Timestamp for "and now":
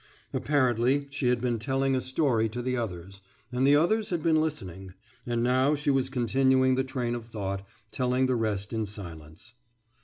5.27-5.75